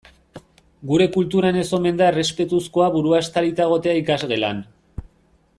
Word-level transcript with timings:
Gure 0.91 1.07
kulturan 1.15 1.59
ez 1.65 1.67
omen 1.79 2.01
da 2.01 2.09
errespetuzkoa 2.13 2.89
burua 2.97 3.23
estalita 3.27 3.71
egotea 3.71 3.97
ikasgelan. 4.03 4.69